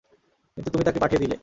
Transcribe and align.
কিন্তু 0.57 0.69
তুমি 0.71 0.83
তাকে 0.83 0.99
পাঠিয়ে 0.99 1.21
দিলে। 1.23 1.37